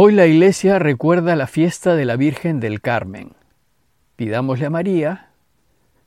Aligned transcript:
Hoy 0.00 0.12
la 0.12 0.28
iglesia 0.28 0.78
recuerda 0.78 1.34
la 1.34 1.48
fiesta 1.48 1.96
de 1.96 2.04
la 2.04 2.14
Virgen 2.14 2.60
del 2.60 2.80
Carmen. 2.80 3.32
Pidámosle 4.14 4.66
a 4.66 4.70
María 4.70 5.30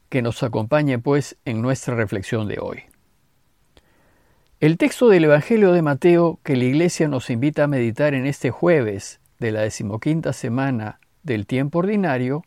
que 0.07 0.21
nos 0.21 0.43
acompañe 0.43 0.97
pues 0.97 1.35
en 1.43 1.61
nuestra 1.61 1.93
reflexión 1.93 2.47
de 2.47 2.59
hoy. 2.61 2.83
El 4.61 4.77
texto 4.77 5.09
del 5.09 5.25
Evangelio 5.25 5.73
de 5.73 5.81
Mateo 5.81 6.39
que 6.41 6.55
la 6.55 6.63
iglesia 6.63 7.09
nos 7.09 7.29
invita 7.29 7.65
a 7.65 7.67
meditar 7.67 8.13
en 8.13 8.25
este 8.25 8.49
jueves 8.49 9.19
de 9.39 9.51
la 9.51 9.59
decimoquinta 9.59 10.31
semana 10.31 11.01
del 11.23 11.45
tiempo 11.45 11.79
ordinario 11.79 12.45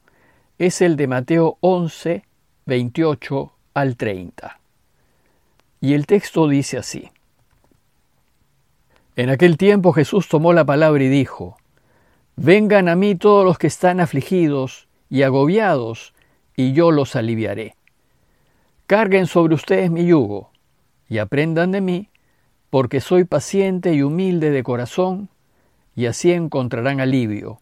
es 0.57 0.81
el 0.81 0.97
de 0.97 1.09
Mateo 1.09 1.59
11, 1.61 2.25
28 2.65 3.53
al 3.75 3.99
30. 3.99 4.61
Y 5.83 5.93
el 5.93 6.07
texto 6.07 6.49
dice 6.49 6.79
así. 6.79 7.11
En 9.17 9.31
aquel 9.31 9.57
tiempo 9.57 9.93
Jesús 9.93 10.29
tomó 10.29 10.53
la 10.53 10.65
palabra 10.65 11.03
y 11.05 11.09
dijo, 11.09 11.57
Vengan 12.37 12.89
a 12.89 12.97
mí 12.97 13.15
todos 13.15 13.45
los 13.45 13.59
que 13.59 13.69
están 13.69 14.01
afligidos 14.01 14.89
y 15.09 15.23
agobiados, 15.23 16.15
y 16.57 16.73
yo 16.73 16.91
los 16.91 17.15
aliviaré. 17.15 17.77
Carguen 18.87 19.27
sobre 19.27 19.55
ustedes 19.55 19.91
mi 19.91 20.05
yugo, 20.05 20.51
y 21.09 21.19
aprendan 21.19 21.71
de 21.71 21.81
mí, 21.81 22.09
porque 22.71 23.01
soy 23.01 23.23
paciente 23.23 23.95
y 23.95 24.03
humilde 24.03 24.51
de 24.51 24.65
corazón, 24.65 25.29
y 25.95 26.07
así 26.07 26.33
encontrarán 26.33 27.01
alivio, 27.01 27.61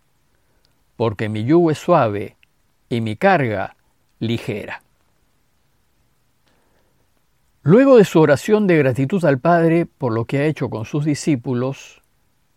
porque 0.96 1.28
mi 1.28 1.44
yugo 1.44 1.70
es 1.70 1.78
suave 1.78 2.36
y 2.88 3.02
mi 3.02 3.16
carga 3.16 3.76
ligera. 4.20 4.82
Luego 7.64 7.96
de 7.96 8.04
su 8.04 8.18
oración 8.18 8.66
de 8.66 8.76
gratitud 8.76 9.24
al 9.24 9.38
Padre 9.38 9.86
por 9.86 10.12
lo 10.12 10.24
que 10.24 10.38
ha 10.38 10.46
hecho 10.46 10.68
con 10.68 10.84
sus 10.84 11.04
discípulos, 11.04 12.02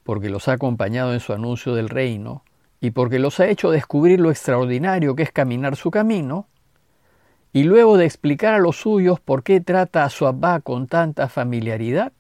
porque 0.02 0.32
los 0.32 0.48
ha 0.48 0.54
acompañado 0.54 1.14
en 1.14 1.20
su 1.20 1.32
anuncio 1.32 1.76
del 1.76 1.90
reino, 1.90 2.44
y 2.82 2.90
porque 2.90 3.20
los 3.20 3.40
ha 3.40 3.48
hecho 3.48 3.70
descubrir 3.70 4.20
lo 4.20 4.32
extraordinario 4.32 5.16
que 5.16 5.22
es 5.22 5.32
caminar 5.32 5.76
su 5.76 5.92
camino, 5.92 6.48
y 7.54 7.66
luego 7.66 7.98
de 7.98 8.06
explicar 8.06 8.56
a 8.56 8.60
los 8.60 8.78
suyos 8.78 9.20
por 9.20 9.44
qué 9.44 9.62
trata 9.62 10.06
a 10.06 10.10
su 10.10 10.26
Abba 10.26 10.60
con 10.62 10.88
tanta 10.88 11.30
familiaridad, 11.30 12.12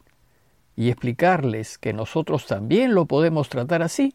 y 0.75 0.89
explicarles 0.89 1.79
que 1.79 1.91
nosotros 1.91 2.45
también 2.45 2.93
lo 2.93 3.07
podemos 3.07 3.49
tratar 3.49 3.81
así, 3.81 4.13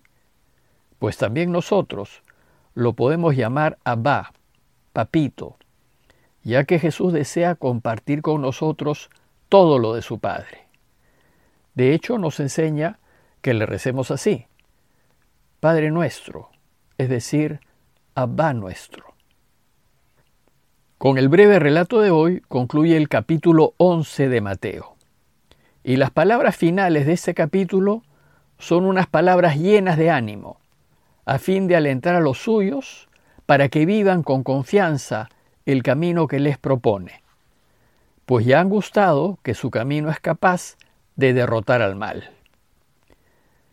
pues 1.01 1.17
también 1.17 1.51
nosotros 1.51 2.23
lo 2.75 2.93
podemos 2.93 3.35
llamar 3.35 3.79
Abba, 3.83 4.33
papito, 4.93 5.57
ya 6.43 6.65
que 6.65 6.79
Jesús 6.79 7.13
desea 7.13 7.55
compartir 7.55 8.23
con 8.23 8.43
nosotros 8.43 9.11
todo 9.49 9.79
lo 9.79 9.95
de 9.95 10.03
su 10.03 10.19
Padre. 10.19 10.67
De 11.75 11.95
hecho, 11.95 12.19
nos 12.19 12.41
enseña 12.41 12.99
que 13.43 13.55
le 13.55 13.67
recemos 13.67 14.11
así, 14.11 14.47
Padre 15.61 15.91
nuestro, 15.91 16.51
es 16.99 17.09
decir, 17.09 17.61
Abba 18.15 18.53
nuestro. 18.55 19.15
Con 20.99 21.17
el 21.17 21.29
breve 21.29 21.59
relato 21.59 22.01
de 22.01 22.11
hoy 22.11 22.43
concluye 22.49 22.97
el 22.97 23.09
capítulo 23.09 23.75
11 23.79 24.29
de 24.29 24.41
Mateo. 24.41 24.97
Y 25.83 25.97
las 25.97 26.11
palabras 26.11 26.57
finales 26.57 27.07
de 27.07 27.15
este 27.15 27.33
capítulo 27.33 28.03
son 28.59 28.85
unas 28.85 29.07
palabras 29.07 29.57
llenas 29.57 29.97
de 29.97 30.11
ánimo, 30.11 30.59
a 31.25 31.39
fin 31.39 31.69
de 31.69 31.77
alentar 31.77 32.15
a 32.15 32.21
los 32.21 32.43
suyos 32.43 33.09
para 33.47 33.71
que 33.71 33.87
vivan 33.87 34.23
con 34.23 34.43
confianza 34.43 35.31
el 35.67 35.83
camino 35.83 36.27
que 36.27 36.41
les 36.41 36.59
propone, 36.59 37.23
pues 38.27 38.47
ya 38.47 38.61
han 38.61 38.69
gustado 38.69 39.39
que 39.43 39.55
su 39.55 39.71
camino 39.71 40.11
es 40.11 40.21
capaz 40.21 40.77
de 41.17 41.33
derrotar 41.33 41.83
al 41.83 41.97
mal. 41.97 42.31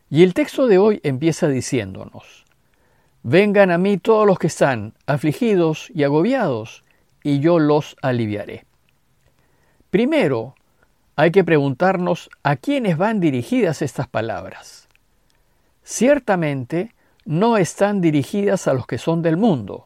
Y 0.10 0.24
el 0.24 0.34
texto 0.34 0.68
de 0.68 0.78
hoy 0.78 1.00
empieza 1.04 1.48
diciéndonos, 1.48 2.46
Vengan 3.24 3.72
a 3.72 3.78
mí 3.78 3.98
todos 3.98 4.26
los 4.26 4.40
que 4.40 4.48
están 4.48 4.94
afligidos 5.06 5.92
y 5.94 6.04
agobiados, 6.04 6.86
y 7.24 7.40
yo 7.40 7.60
los 7.60 7.98
aliviaré. 8.02 8.66
Primero, 9.90 10.56
hay 11.18 11.32
que 11.32 11.44
preguntarnos 11.44 12.30
a 12.44 12.56
quiénes 12.56 12.96
van 12.98 13.20
dirigidas 13.20 13.82
estas 13.82 14.08
palabras. 14.08 14.88
Ciertamente, 15.84 16.94
no 17.26 17.58
están 17.58 18.00
dirigidas 18.00 18.68
a 18.68 18.74
los 18.74 18.88
que 18.88 18.98
son 18.98 19.22
del 19.22 19.36
mundo, 19.36 19.86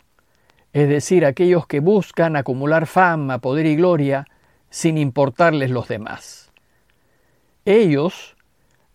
es 0.73 0.87
decir, 0.87 1.25
aquellos 1.25 1.67
que 1.67 1.79
buscan 1.79 2.35
acumular 2.35 2.87
fama, 2.87 3.39
poder 3.39 3.65
y 3.65 3.75
gloria 3.75 4.27
sin 4.69 4.97
importarles 4.97 5.69
los 5.69 5.87
demás. 5.87 6.51
Ellos 7.65 8.35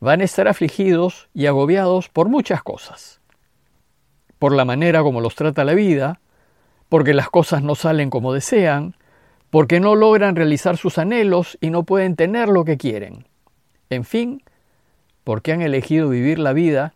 van 0.00 0.20
a 0.20 0.25
estar 0.25 0.48
afligidos 0.48 1.28
y 1.34 1.47
agobiados 1.47 2.09
por 2.09 2.28
muchas 2.28 2.62
cosas. 2.62 3.20
Por 4.38 4.54
la 4.54 4.64
manera 4.64 5.03
como 5.03 5.20
los 5.20 5.34
trata 5.34 5.64
la 5.64 5.75
vida, 5.75 6.20
porque 6.88 7.14
las 7.14 7.28
cosas 7.28 7.62
no 7.62 7.75
salen 7.75 8.10
como 8.10 8.32
desean, 8.32 8.97
porque 9.50 9.81
no 9.81 9.94
logran 9.94 10.37
realizar 10.37 10.76
sus 10.76 10.98
anhelos 10.98 11.58
y 11.60 11.70
no 11.70 11.84
pueden 11.84 12.16
tener 12.16 12.48
lo 12.48 12.64
que 12.64 12.76
quieren. 12.76 13.26
En 13.91 14.04
fin, 14.04 14.43
porque 15.25 15.53
han 15.53 15.62
elegido 15.62 16.08
vivir 16.08 16.38
la 16.38 16.53
vida 16.53 16.94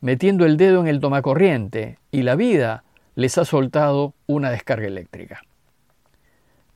metiendo 0.00 0.46
el 0.46 0.56
dedo 0.56 0.80
en 0.80 0.88
el 0.88 1.00
tomacorriente 1.00 1.98
y 2.10 2.22
la 2.22 2.34
vida 2.36 2.84
les 3.14 3.38
ha 3.38 3.44
soltado 3.44 4.14
una 4.26 4.50
descarga 4.50 4.86
eléctrica. 4.86 5.42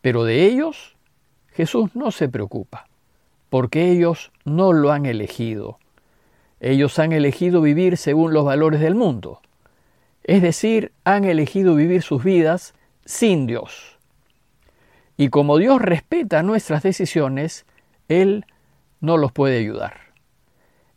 Pero 0.00 0.25
de 0.25 0.45
ellos 0.45 0.97
Jesús 1.53 1.95
no 1.95 2.11
se 2.11 2.28
preocupa, 2.28 2.89
porque 3.49 3.91
ellos 3.91 4.33
no 4.45 4.72
lo 4.72 4.93
han 4.93 5.06
elegido. 5.06 5.78
Ellos 6.61 6.99
han 6.99 7.12
elegido 7.12 7.61
vivir 7.61 7.97
según 7.97 8.33
los 8.33 8.45
valores 8.45 8.81
del 8.81 8.95
mundo, 8.95 9.41
es 10.25 10.41
decir, 10.43 10.93
han 11.05 11.25
elegido 11.25 11.75
vivir 11.75 12.03
sus 12.03 12.25
vidas 12.25 12.75
sin 13.05 13.47
Dios. 13.47 13.99
Y 15.16 15.28
como 15.28 15.59
Dios 15.59 15.81
respeta 15.81 16.43
nuestras 16.43 16.83
decisiones, 16.83 17.66
Él 18.09 18.47
no 19.01 19.16
los 19.16 19.33
puede 19.33 19.59
ayudar. 19.59 20.01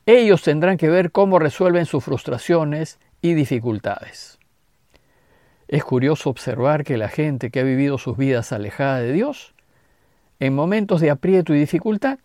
Ellos 0.06 0.42
tendrán 0.42 0.78
que 0.78 0.90
ver 0.90 1.12
cómo 1.12 1.38
resuelven 1.38 1.86
sus 1.86 2.04
frustraciones 2.04 3.00
y 3.22 3.34
dificultades. 3.34 4.37
Es 5.68 5.84
curioso 5.84 6.30
observar 6.30 6.84
que 6.84 6.98
la 6.98 7.10
gente 7.10 7.52
que 7.52 7.60
ha 7.60 7.64
vivido 7.64 7.98
sus 7.98 8.18
vidas 8.18 8.52
alejada 8.52 9.00
de 9.00 9.12
Dios, 9.12 9.54
en 10.40 10.56
momentos 10.56 11.02
de 11.02 11.10
aprieto 11.10 11.54
y 11.54 11.60
dificultad, 11.60 12.20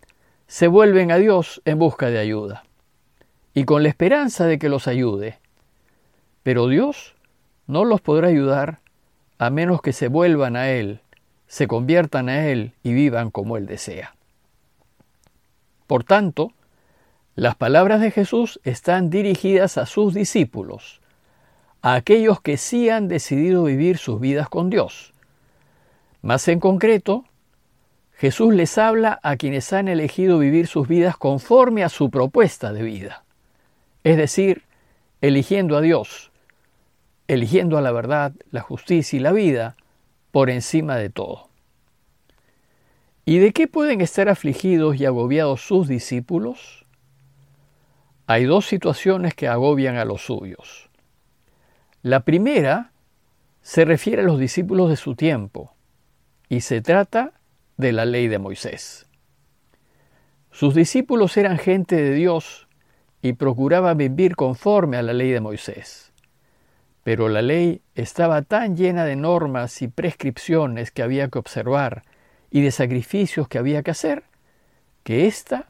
se 0.46 0.68
vuelven 0.68 1.10
a 1.10 1.16
Dios 1.16 1.60
en 1.64 1.78
busca 1.78 2.10
de 2.10 2.18
ayuda 2.18 2.64
y 3.54 3.64
con 3.64 3.82
la 3.82 3.88
esperanza 3.88 4.46
de 4.46 4.58
que 4.58 4.68
los 4.68 4.86
ayude. 4.86 5.38
Pero 6.42 6.68
Dios 6.68 7.14
no 7.66 7.84
los 7.84 8.00
podrá 8.00 8.28
ayudar 8.28 8.80
a 9.38 9.50
menos 9.50 9.82
que 9.82 9.92
se 9.92 10.08
vuelvan 10.08 10.56
a 10.56 10.70
Él, 10.70 11.00
se 11.46 11.66
conviertan 11.66 12.28
a 12.28 12.46
Él 12.48 12.72
y 12.82 12.92
vivan 12.92 13.30
como 13.30 13.56
Él 13.56 13.66
desea. 13.66 14.14
Por 15.86 16.04
tanto, 16.04 16.52
las 17.34 17.56
palabras 17.56 18.00
de 18.00 18.10
Jesús 18.10 18.60
están 18.62 19.10
dirigidas 19.10 19.78
a 19.78 19.86
sus 19.86 20.14
discípulos, 20.14 21.01
a 21.82 21.94
aquellos 21.94 22.40
que 22.40 22.56
sí 22.56 22.88
han 22.88 23.08
decidido 23.08 23.64
vivir 23.64 23.98
sus 23.98 24.20
vidas 24.20 24.48
con 24.48 24.70
Dios. 24.70 25.12
Más 26.22 26.46
en 26.46 26.60
concreto, 26.60 27.24
Jesús 28.12 28.54
les 28.54 28.78
habla 28.78 29.18
a 29.24 29.36
quienes 29.36 29.72
han 29.72 29.88
elegido 29.88 30.38
vivir 30.38 30.68
sus 30.68 30.86
vidas 30.86 31.16
conforme 31.16 31.82
a 31.82 31.88
su 31.88 32.08
propuesta 32.08 32.72
de 32.72 32.84
vida, 32.84 33.24
es 34.04 34.16
decir, 34.16 34.62
eligiendo 35.20 35.76
a 35.76 35.80
Dios, 35.80 36.30
eligiendo 37.26 37.76
a 37.76 37.80
la 37.80 37.90
verdad, 37.90 38.32
la 38.52 38.60
justicia 38.60 39.16
y 39.16 39.20
la 39.20 39.32
vida 39.32 39.76
por 40.30 40.50
encima 40.50 40.96
de 40.96 41.10
todo. 41.10 41.48
¿Y 43.24 43.38
de 43.38 43.52
qué 43.52 43.66
pueden 43.66 44.00
estar 44.00 44.28
afligidos 44.28 45.00
y 45.00 45.04
agobiados 45.04 45.66
sus 45.66 45.88
discípulos? 45.88 46.84
Hay 48.28 48.44
dos 48.44 48.66
situaciones 48.66 49.34
que 49.34 49.48
agobian 49.48 49.96
a 49.96 50.04
los 50.04 50.24
suyos. 50.24 50.91
La 52.04 52.24
primera 52.24 52.90
se 53.60 53.84
refiere 53.84 54.22
a 54.22 54.24
los 54.24 54.40
discípulos 54.40 54.90
de 54.90 54.96
su 54.96 55.14
tiempo 55.14 55.72
y 56.48 56.62
se 56.62 56.80
trata 56.80 57.32
de 57.76 57.92
la 57.92 58.04
ley 58.06 58.26
de 58.26 58.40
Moisés. 58.40 59.06
Sus 60.50 60.74
discípulos 60.74 61.36
eran 61.36 61.58
gente 61.58 61.94
de 61.94 62.12
Dios 62.12 62.66
y 63.22 63.34
procuraban 63.34 63.98
vivir 63.98 64.34
conforme 64.34 64.96
a 64.96 65.02
la 65.02 65.12
ley 65.12 65.30
de 65.30 65.40
Moisés. 65.40 66.12
Pero 67.04 67.28
la 67.28 67.40
ley 67.40 67.82
estaba 67.94 68.42
tan 68.42 68.76
llena 68.76 69.04
de 69.04 69.14
normas 69.14 69.80
y 69.80 69.86
prescripciones 69.86 70.90
que 70.90 71.04
había 71.04 71.28
que 71.28 71.38
observar 71.38 72.02
y 72.50 72.62
de 72.62 72.72
sacrificios 72.72 73.46
que 73.46 73.58
había 73.58 73.84
que 73.84 73.92
hacer, 73.92 74.24
que 75.04 75.28
ésta 75.28 75.68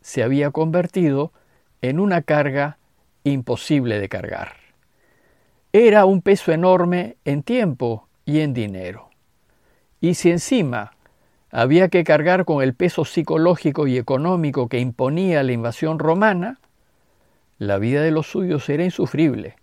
se 0.00 0.22
había 0.22 0.50
convertido 0.52 1.34
en 1.82 2.00
una 2.00 2.22
carga 2.22 2.78
imposible 3.24 4.00
de 4.00 4.08
cargar 4.08 4.65
era 5.76 6.06
un 6.06 6.22
peso 6.22 6.52
enorme 6.52 7.16
en 7.24 7.42
tiempo 7.42 8.08
y 8.24 8.40
en 8.40 8.54
dinero. 8.54 9.10
Y 10.00 10.14
si 10.14 10.30
encima 10.30 10.92
había 11.50 11.88
que 11.88 12.02
cargar 12.02 12.44
con 12.44 12.62
el 12.62 12.74
peso 12.74 13.04
psicológico 13.04 13.86
y 13.86 13.98
económico 13.98 14.68
que 14.68 14.78
imponía 14.78 15.42
la 15.42 15.52
invasión 15.52 15.98
romana, 15.98 16.60
la 17.58 17.78
vida 17.78 18.02
de 18.02 18.10
los 18.10 18.26
suyos 18.26 18.68
era 18.68 18.84
insufrible. 18.84 19.56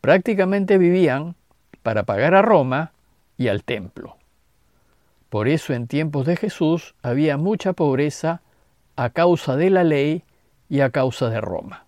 Prácticamente 0.00 0.78
vivían 0.78 1.34
para 1.82 2.04
pagar 2.04 2.34
a 2.34 2.42
Roma 2.42 2.92
y 3.36 3.48
al 3.48 3.64
templo. 3.64 4.16
Por 5.28 5.48
eso 5.48 5.72
en 5.72 5.86
tiempos 5.86 6.26
de 6.26 6.36
Jesús 6.36 6.94
había 7.02 7.36
mucha 7.36 7.72
pobreza 7.74 8.42
a 8.96 9.10
causa 9.10 9.56
de 9.56 9.70
la 9.70 9.84
ley 9.84 10.24
y 10.68 10.80
a 10.80 10.90
causa 10.90 11.28
de 11.30 11.40
Roma. 11.40 11.87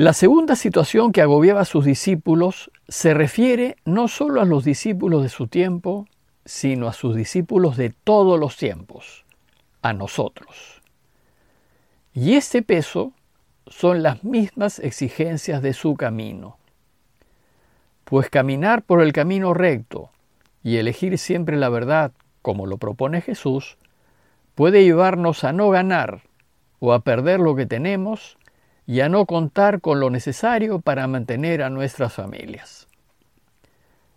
La 0.00 0.14
segunda 0.14 0.56
situación 0.56 1.12
que 1.12 1.20
agobiaba 1.20 1.60
a 1.60 1.66
sus 1.66 1.84
discípulos 1.84 2.70
se 2.88 3.12
refiere 3.12 3.76
no 3.84 4.08
solo 4.08 4.40
a 4.40 4.46
los 4.46 4.64
discípulos 4.64 5.22
de 5.22 5.28
su 5.28 5.46
tiempo, 5.46 6.08
sino 6.42 6.88
a 6.88 6.94
sus 6.94 7.14
discípulos 7.14 7.76
de 7.76 7.90
todos 7.90 8.40
los 8.40 8.56
tiempos, 8.56 9.26
a 9.82 9.92
nosotros. 9.92 10.80
Y 12.14 12.36
este 12.36 12.62
peso 12.62 13.12
son 13.66 14.02
las 14.02 14.24
mismas 14.24 14.78
exigencias 14.78 15.60
de 15.60 15.74
su 15.74 15.94
camino. 15.96 16.56
Pues 18.04 18.30
caminar 18.30 18.80
por 18.80 19.02
el 19.02 19.12
camino 19.12 19.52
recto 19.52 20.08
y 20.62 20.78
elegir 20.78 21.18
siempre 21.18 21.58
la 21.58 21.68
verdad, 21.68 22.12
como 22.40 22.64
lo 22.64 22.78
propone 22.78 23.20
Jesús, 23.20 23.76
puede 24.54 24.82
llevarnos 24.82 25.44
a 25.44 25.52
no 25.52 25.68
ganar 25.68 26.22
o 26.78 26.94
a 26.94 27.00
perder 27.00 27.38
lo 27.38 27.54
que 27.54 27.66
tenemos 27.66 28.38
y 28.86 29.00
a 29.00 29.08
no 29.08 29.26
contar 29.26 29.80
con 29.80 30.00
lo 30.00 30.10
necesario 30.10 30.80
para 30.80 31.06
mantener 31.06 31.62
a 31.62 31.70
nuestras 31.70 32.12
familias. 32.12 32.88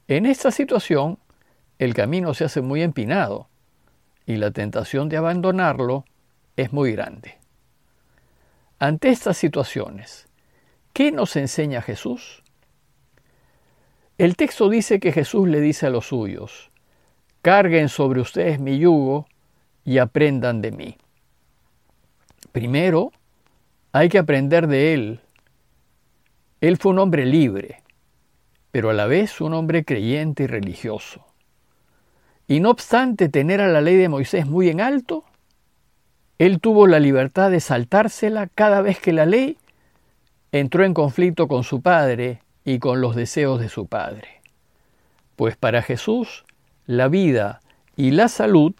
En 0.07 0.25
esta 0.25 0.51
situación, 0.51 1.19
el 1.79 1.93
camino 1.93 2.33
se 2.33 2.45
hace 2.45 2.61
muy 2.61 2.81
empinado 2.81 3.47
y 4.25 4.37
la 4.37 4.51
tentación 4.51 5.09
de 5.09 5.17
abandonarlo 5.17 6.05
es 6.55 6.71
muy 6.73 6.91
grande. 6.93 7.37
Ante 8.79 9.09
estas 9.09 9.37
situaciones, 9.37 10.27
¿qué 10.91 11.11
nos 11.11 11.35
enseña 11.35 11.81
Jesús? 11.81 12.43
El 14.17 14.35
texto 14.35 14.69
dice 14.69 14.99
que 14.99 15.11
Jesús 15.11 15.47
le 15.47 15.59
dice 15.59 15.87
a 15.87 15.89
los 15.89 16.07
suyos, 16.07 16.69
carguen 17.41 17.89
sobre 17.89 18.21
ustedes 18.21 18.59
mi 18.59 18.77
yugo 18.77 19.27
y 19.83 19.97
aprendan 19.97 20.61
de 20.61 20.71
mí. 20.71 20.97
Primero, 22.51 23.11
hay 23.93 24.09
que 24.09 24.17
aprender 24.17 24.67
de 24.67 24.93
él. 24.93 25.19
Él 26.61 26.77
fue 26.77 26.91
un 26.91 26.99
hombre 26.99 27.25
libre, 27.25 27.83
pero 28.71 28.89
a 28.89 28.93
la 28.93 29.05
vez 29.05 29.39
un 29.39 29.53
hombre 29.53 29.85
creyente 29.85 30.43
y 30.43 30.47
religioso. 30.47 31.23
Y 32.47 32.59
no 32.59 32.71
obstante 32.71 33.29
tener 33.29 33.61
a 33.61 33.67
la 33.67 33.81
ley 33.81 33.95
de 33.95 34.09
Moisés 34.09 34.47
muy 34.47 34.69
en 34.69 34.81
alto, 34.81 35.23
él 36.39 36.59
tuvo 36.59 36.87
la 36.87 36.99
libertad 36.99 37.51
de 37.51 37.59
saltársela 37.59 38.47
cada 38.47 38.81
vez 38.81 38.99
que 38.99 39.13
la 39.13 39.27
ley 39.27 39.57
entró 40.51 40.83
en 40.83 40.95
conflicto 40.95 41.47
con 41.47 41.63
su 41.63 41.81
padre 41.81 42.41
y 42.65 42.79
con 42.79 42.99
los 42.99 43.15
deseos 43.15 43.59
de 43.59 43.69
su 43.69 43.85
padre. 43.85 44.41
Pues 45.35 45.55
para 45.55 45.83
Jesús 45.83 46.45
la 46.87 47.07
vida 47.09 47.61
y 47.95 48.09
la 48.11 48.27
salud 48.27 48.73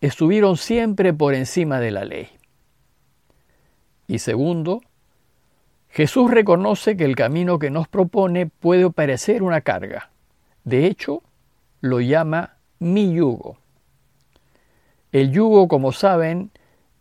estuvieron 0.00 0.56
siempre 0.56 1.12
por 1.12 1.34
encima 1.34 1.80
de 1.80 1.90
la 1.90 2.04
ley. 2.04 2.35
Y 4.06 4.18
segundo, 4.18 4.82
Jesús 5.90 6.30
reconoce 6.30 6.96
que 6.96 7.04
el 7.04 7.16
camino 7.16 7.58
que 7.58 7.70
nos 7.70 7.88
propone 7.88 8.46
puede 8.46 8.90
parecer 8.90 9.42
una 9.42 9.62
carga. 9.62 10.10
De 10.64 10.86
hecho, 10.86 11.22
lo 11.80 12.00
llama 12.00 12.56
mi 12.78 13.14
yugo. 13.14 13.58
El 15.12 15.32
yugo, 15.32 15.68
como 15.68 15.92
saben, 15.92 16.50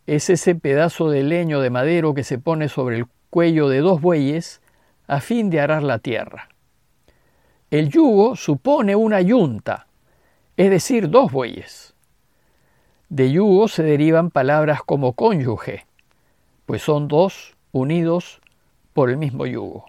es 0.08 0.30
ese 0.30 0.56
pedazo 0.56 1.10
de 1.10 1.24
leño 1.24 1.60
de 1.60 1.70
madero 1.70 2.14
que 2.14 2.24
se 2.24 2.38
pone 2.38 2.70
sobre 2.70 2.98
el 2.98 3.08
cuello 3.30 3.68
de 3.68 3.80
dos 3.80 4.02
bueyes 4.02 4.62
a 5.08 5.20
fin 5.20 5.50
de 5.50 5.60
arar 5.60 5.84
la 5.84 6.00
tierra. 6.00 6.50
El 7.72 7.90
yugo 7.90 8.36
supone 8.36 8.96
una 8.96 9.22
yunta, 9.22 9.88
es 10.56 10.70
decir, 10.70 11.10
dos 11.10 11.32
bueyes. 11.32 11.94
De 13.10 13.32
yugo 13.32 13.68
se 13.68 13.84
derivan 13.84 14.32
palabras 14.32 14.82
como 14.84 15.14
cónyuge, 15.14 15.86
pues 16.66 16.82
son 16.82 17.08
dos 17.08 17.56
unidos 17.72 18.42
por 18.94 19.10
el 19.10 19.18
mismo 19.18 19.46
yugo. 19.46 19.86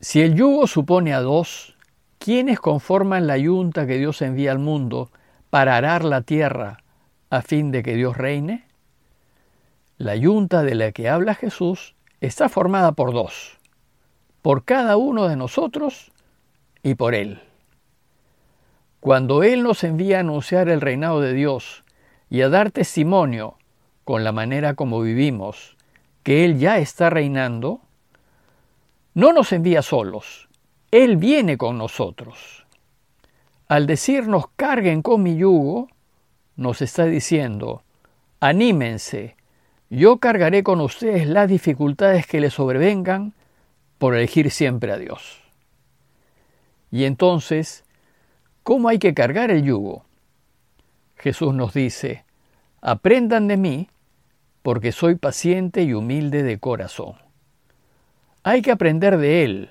Si 0.00 0.20
el 0.20 0.34
yugo 0.34 0.66
supone 0.66 1.14
a 1.14 1.20
dos, 1.20 1.76
¿quiénes 2.18 2.60
conforman 2.60 3.26
la 3.26 3.38
yunta 3.38 3.86
que 3.86 3.98
Dios 3.98 4.22
envía 4.22 4.52
al 4.52 4.58
mundo 4.58 5.10
para 5.50 5.76
arar 5.76 6.04
la 6.04 6.22
tierra 6.22 6.82
a 7.30 7.42
fin 7.42 7.70
de 7.70 7.82
que 7.82 7.94
Dios 7.94 8.16
reine? 8.16 8.64
La 9.96 10.16
yunta 10.16 10.62
de 10.62 10.74
la 10.74 10.92
que 10.92 11.08
habla 11.08 11.34
Jesús 11.34 11.94
está 12.20 12.48
formada 12.48 12.92
por 12.92 13.12
dos, 13.12 13.58
por 14.42 14.64
cada 14.64 14.96
uno 14.96 15.28
de 15.28 15.36
nosotros 15.36 16.12
y 16.82 16.94
por 16.94 17.14
Él. 17.14 17.40
Cuando 19.00 19.42
Él 19.42 19.62
nos 19.62 19.84
envía 19.84 20.18
a 20.18 20.20
anunciar 20.20 20.68
el 20.68 20.80
reinado 20.80 21.20
de 21.20 21.32
Dios 21.32 21.84
y 22.30 22.42
a 22.42 22.48
dar 22.48 22.70
testimonio 22.70 23.56
con 24.04 24.24
la 24.24 24.32
manera 24.32 24.74
como 24.74 25.00
vivimos, 25.00 25.76
que 26.22 26.44
Él 26.44 26.58
ya 26.58 26.78
está 26.78 27.10
reinando, 27.10 27.80
no 29.14 29.32
nos 29.32 29.52
envía 29.52 29.82
solos, 29.82 30.48
Él 30.90 31.16
viene 31.16 31.56
con 31.58 31.78
nosotros. 31.78 32.66
Al 33.68 33.86
decirnos 33.86 34.46
carguen 34.56 35.02
con 35.02 35.22
mi 35.22 35.36
yugo, 35.36 35.88
nos 36.56 36.82
está 36.82 37.06
diciendo, 37.06 37.82
anímense, 38.40 39.36
yo 39.90 40.18
cargaré 40.18 40.62
con 40.62 40.80
ustedes 40.80 41.26
las 41.26 41.48
dificultades 41.48 42.26
que 42.26 42.40
les 42.40 42.54
sobrevengan 42.54 43.32
por 43.98 44.14
elegir 44.14 44.50
siempre 44.50 44.92
a 44.92 44.98
Dios. 44.98 45.40
Y 46.90 47.04
entonces 47.04 47.84
¿Cómo 48.64 48.88
hay 48.88 48.98
que 48.98 49.12
cargar 49.12 49.50
el 49.50 49.62
yugo? 49.62 50.06
Jesús 51.16 51.52
nos 51.52 51.74
dice, 51.74 52.24
aprendan 52.80 53.46
de 53.46 53.58
mí, 53.58 53.88
porque 54.64 54.90
soy 54.90 55.14
paciente 55.14 55.84
y 55.84 55.92
humilde 55.92 56.42
de 56.42 56.58
corazón. 56.58 57.14
Hay 58.42 58.62
que 58.62 58.72
aprender 58.72 59.18
de 59.18 59.44
Él, 59.44 59.70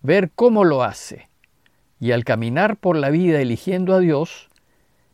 ver 0.00 0.30
cómo 0.34 0.64
lo 0.64 0.82
hace, 0.82 1.28
y 2.00 2.12
al 2.12 2.24
caminar 2.24 2.78
por 2.78 2.96
la 2.96 3.10
vida 3.10 3.42
eligiendo 3.42 3.92
a 3.92 3.98
Dios, 3.98 4.48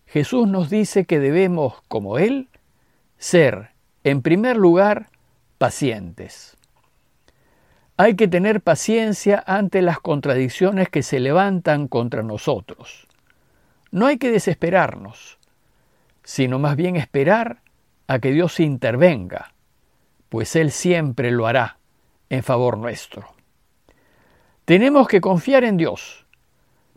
Jesús 0.06 0.46
nos 0.46 0.70
dice 0.70 1.04
que 1.04 1.18
debemos, 1.18 1.82
como 1.88 2.18
Él, 2.18 2.48
ser, 3.18 3.70
en 4.04 4.22
primer 4.22 4.56
lugar, 4.56 5.08
pacientes. 5.58 6.56
Hay 7.96 8.14
que 8.14 8.28
tener 8.28 8.60
paciencia 8.60 9.42
ante 9.44 9.82
las 9.82 9.98
contradicciones 9.98 10.88
que 10.88 11.02
se 11.02 11.18
levantan 11.18 11.88
contra 11.88 12.22
nosotros 12.22 13.08
no 13.96 14.06
hay 14.06 14.18
que 14.18 14.30
desesperarnos, 14.30 15.38
sino 16.22 16.58
más 16.58 16.76
bien 16.76 16.96
esperar 16.96 17.62
a 18.06 18.18
que 18.18 18.32
Dios 18.32 18.60
intervenga, 18.60 19.52
pues 20.28 20.56
Él 20.56 20.70
siempre 20.70 21.30
lo 21.30 21.46
hará 21.46 21.78
en 22.28 22.42
favor 22.42 22.78
nuestro. 22.78 23.28
Tenemos 24.64 25.08
que 25.08 25.20
confiar 25.20 25.64
en 25.64 25.76
Dios, 25.76 26.26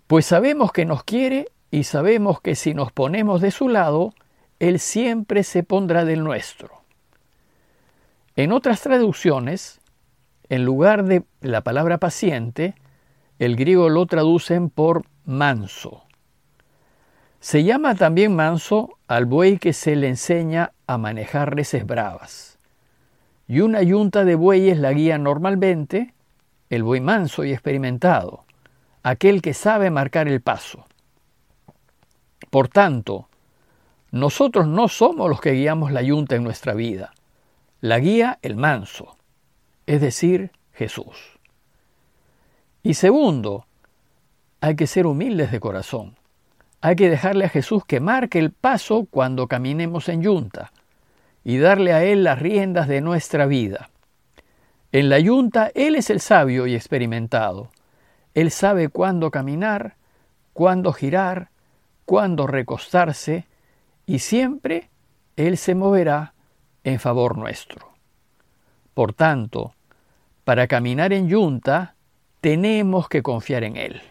pues 0.08 0.26
sabemos 0.26 0.72
que 0.72 0.86
nos 0.86 1.04
quiere 1.04 1.50
y 1.72 1.84
sabemos 1.84 2.42
que 2.42 2.56
si 2.56 2.74
nos 2.74 2.92
ponemos 2.92 3.42
de 3.42 3.52
su 3.52 3.70
lado, 3.70 4.14
Él 4.60 4.80
siempre 4.80 5.44
se 5.44 5.64
pondrá 5.64 6.04
del 6.06 6.24
nuestro. 6.24 6.82
En 8.36 8.52
otras 8.52 8.82
traducciones, 8.82 9.80
en 10.50 10.66
lugar 10.66 11.04
de 11.04 11.24
la 11.42 11.62
palabra 11.62 12.00
paciente, 12.00 12.74
el 13.38 13.56
griego 13.56 13.90
lo 13.90 14.06
traducen 14.06 14.70
por 14.70 15.04
manso. 15.26 16.04
Se 17.40 17.64
llama 17.64 17.96
también 17.96 18.36
manso 18.36 18.98
al 19.08 19.26
buey 19.26 19.58
que 19.58 19.74
se 19.74 19.96
le 19.96 20.10
enseña 20.10 20.74
a 20.88 20.98
manejar 20.98 21.56
reses 21.56 21.86
bravas. 21.86 22.60
Y 23.48 23.62
una 23.62 23.82
yunta 23.82 24.26
de 24.26 24.36
bueyes 24.36 24.78
la 24.78 24.92
guía 24.92 25.18
normalmente 25.18 26.14
el 26.70 26.84
buey 26.84 27.02
manso 27.02 27.44
y 27.44 27.52
experimentado, 27.52 28.46
aquel 29.02 29.42
que 29.42 29.54
sabe 29.54 29.90
marcar 29.90 30.28
el 30.28 30.42
paso. 30.42 30.86
Por 32.50 32.68
tanto, 32.68 33.28
nosotros 34.12 34.68
no 34.68 34.88
somos 34.88 35.30
los 35.30 35.42
que 35.42 35.54
guiamos 35.54 35.92
la 35.92 36.02
yunta 36.02 36.36
en 36.36 36.44
nuestra 36.44 36.74
vida, 36.74 37.14
la 37.82 38.00
guía 38.00 38.38
el 38.42 38.56
manso, 38.56 39.18
es 39.88 40.02
decir, 40.02 40.52
Jesús. 40.74 41.40
Y 42.84 42.94
segundo, 42.94 43.66
hay 44.62 44.76
que 44.76 44.88
ser 44.88 45.08
humildes 45.08 45.52
de 45.52 45.60
corazón. 45.60 46.19
Hay 46.82 46.96
que 46.96 47.10
dejarle 47.10 47.46
a 47.46 47.50
Jesús 47.50 47.84
que 47.86 48.00
marque 48.00 48.40
el 48.40 48.52
paso 48.52 49.06
cuando 49.10 49.48
caminemos 49.48 50.08
en 50.08 50.22
yunta 50.22 50.72
y 51.44 51.58
darle 51.58 51.94
a 51.94 52.04
Él 52.04 52.24
las 52.24 52.40
riendas 52.40 52.88
de 52.88 53.02
nuestra 53.02 53.46
vida. 53.46 53.90
En 54.92 55.10
la 55.10 55.20
yunta 55.20 55.72
Él 55.76 55.96
es 55.96 56.10
el 56.10 56.20
sabio 56.20 56.68
y 56.68 56.76
experimentado. 56.76 57.70
Él 58.34 58.50
sabe 58.52 58.90
cuándo 58.90 59.30
caminar, 59.30 59.96
cuándo 60.54 60.94
girar, 60.94 61.50
cuándo 62.06 62.48
recostarse, 62.48 63.46
y 64.06 64.20
siempre 64.20 64.90
Él 65.36 65.58
se 65.58 65.76
moverá 65.76 66.34
en 66.84 67.00
favor 67.00 67.38
nuestro. 67.38 67.92
Por 68.94 69.14
tanto, 69.14 69.76
para 70.44 70.68
caminar 70.68 71.14
en 71.14 71.28
yunta, 71.28 71.96
tenemos 72.42 73.10
que 73.10 73.22
confiar 73.22 73.64
en 73.64 73.78
Él. 73.78 74.02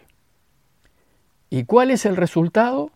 ¿Y 1.50 1.64
cuál 1.64 1.90
es 1.90 2.04
el 2.04 2.16
resultado? 2.16 2.90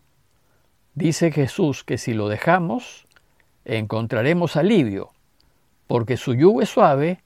Dice 0.94 1.32
Jesús 1.32 1.84
que 1.84 1.96
si 1.96 2.12
lo 2.12 2.28
dejamos, 2.28 3.06
encontraremos 3.64 4.56
alivio, 4.56 5.10
porque 5.86 6.16
su 6.16 6.34
yugo 6.34 6.60
es 6.60 6.68
suave 6.68 7.22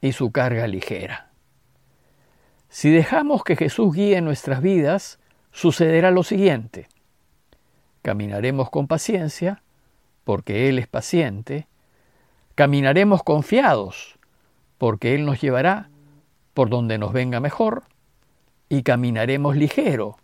y 0.00 0.12
su 0.12 0.32
carga 0.32 0.66
ligera. 0.66 1.30
Si 2.68 2.90
dejamos 2.90 3.44
que 3.44 3.54
Jesús 3.54 3.94
guíe 3.94 4.20
nuestras 4.20 4.60
vidas, 4.60 5.20
sucederá 5.52 6.10
lo 6.10 6.24
siguiente. 6.24 6.88
Caminaremos 8.02 8.68
con 8.68 8.88
paciencia, 8.88 9.62
porque 10.24 10.68
Él 10.68 10.80
es 10.80 10.88
paciente. 10.88 11.68
Caminaremos 12.56 13.22
confiados, 13.22 14.18
porque 14.76 15.14
Él 15.14 15.24
nos 15.24 15.40
llevará 15.40 15.88
por 16.52 16.68
donde 16.68 16.98
nos 16.98 17.12
venga 17.12 17.38
mejor. 17.38 17.84
Y 18.68 18.82
caminaremos 18.82 19.56
ligero, 19.56 20.16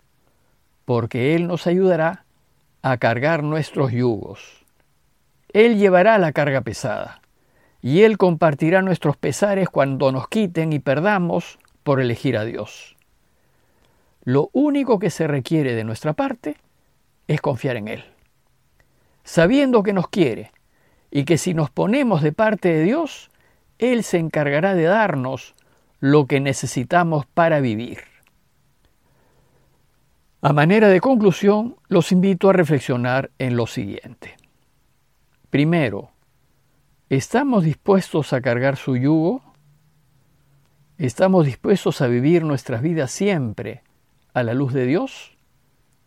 porque 0.91 1.37
Él 1.37 1.47
nos 1.47 1.69
ayudará 1.69 2.25
a 2.83 2.97
cargar 2.97 3.45
nuestros 3.45 3.93
yugos. 3.93 4.67
Él 5.53 5.79
llevará 5.79 6.19
la 6.19 6.33
carga 6.33 6.63
pesada, 6.63 7.21
y 7.81 8.03
Él 8.03 8.19
compartirá 8.19 8.83
nuestros 8.83 9.17
pesares 9.17 9.69
cuando 9.69 10.11
nos 10.11 10.27
quiten 10.27 10.73
y 10.73 10.81
perdamos 10.81 11.61
por 11.85 12.01
elegir 12.01 12.37
a 12.37 12.45
Dios. 12.45 12.97
Lo 14.25 14.51
único 14.53 14.99
que 14.99 15.11
se 15.11 15.29
requiere 15.29 15.77
de 15.77 15.85
nuestra 15.85 16.15
parte 16.15 16.57
es 17.29 17.41
confiar 17.41 17.77
en 17.77 17.87
Él, 17.87 18.05
sabiendo 19.23 19.85
que 19.85 19.93
nos 19.93 20.09
quiere 20.09 20.51
y 21.13 21.25
que 21.25 21.39
si 21.39 21.55
nos 21.55 21.71
ponemos 21.71 22.21
de 22.21 22.33
parte 22.33 22.69
de 22.69 22.83
Dios, 22.83 23.31
Él 23.79 24.03
se 24.03 24.19
encargará 24.19 24.75
de 24.75 24.87
darnos 24.87 25.55
lo 26.01 26.27
que 26.27 26.41
necesitamos 26.41 27.27
para 27.27 27.61
vivir. 27.61 28.11
A 30.43 30.55
manera 30.55 30.89
de 30.89 31.03
conclusión, 31.03 31.77
los 31.89 32.13
invito 32.13 32.49
a 32.49 32.55
reflexionar 32.55 33.31
en 33.39 33.57
lo 33.57 33.67
siguiente. 33.67 34.37
Primero, 35.51 36.13
¿estamos 37.11 37.63
dispuestos 37.63 38.33
a 38.33 38.41
cargar 38.41 38.77
su 38.77 38.97
yugo? 38.97 39.43
¿Estamos 40.97 41.45
dispuestos 41.45 42.01
a 42.01 42.07
vivir 42.07 42.45
nuestras 42.45 42.81
vidas 42.81 43.11
siempre 43.11 43.83
a 44.33 44.43
la 44.43 44.55
luz 44.55 44.73
de 44.73 44.87
Dios? 44.87 45.37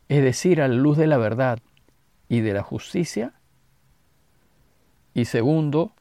Es 0.10 0.24
decir, 0.24 0.63
a 0.63 0.68
la 0.68 0.75
luz 0.75 0.98
de 0.98 1.06
la 1.06 1.18
verdad 1.18 1.60
y 2.28 2.40
de 2.40 2.54
la 2.54 2.63
justicia. 2.63 3.34
Y 5.13 5.25
segundo, 5.25 5.92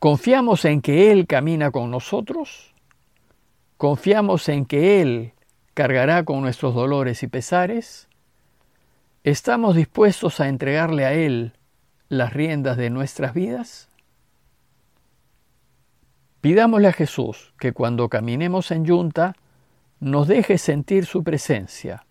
¿confiamos 0.00 0.64
en 0.64 0.82
que 0.82 1.12
Él 1.12 1.28
camina 1.28 1.70
con 1.70 1.92
nosotros? 1.92 2.74
¿Confiamos 3.76 4.48
en 4.48 4.64
que 4.64 5.00
Él 5.00 5.34
cargará 5.74 6.24
con 6.24 6.40
nuestros 6.40 6.74
dolores 6.74 7.22
y 7.22 7.28
pesares? 7.28 8.08
¿Estamos 9.24 9.76
dispuestos 9.76 10.40
a 10.40 10.48
entregarle 10.48 11.04
a 11.04 11.12
Él 11.12 11.52
las 12.08 12.32
riendas 12.32 12.76
de 12.76 12.90
nuestras 12.90 13.34
vidas? 13.34 13.88
Pidámosle 16.40 16.88
a 16.88 16.92
Jesús 16.92 17.54
que 17.58 17.72
cuando 17.72 18.08
caminemos 18.08 18.72
en 18.72 18.84
yunta 18.84 19.34
nos 20.00 20.26
deje 20.26 20.58
sentir 20.58 21.06
su 21.06 21.22
presencia 21.22 22.04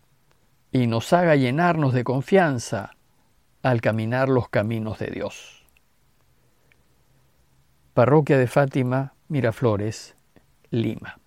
y 0.72 0.88
nos 0.88 1.12
haga 1.12 1.36
llenarnos 1.36 1.94
de 1.94 2.06
confianza 2.06 2.96
al 3.62 3.82
caminar 3.82 4.30
los 4.30 4.48
caminos 4.48 5.00
de 5.00 5.08
Dios. 5.08 5.66
Parroquia 7.94 8.38
de 8.38 8.48
Fátima, 8.48 9.14
Miraflores, 9.28 10.16
Lima. 10.70 11.21